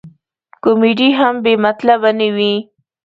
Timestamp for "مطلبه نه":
1.65-2.27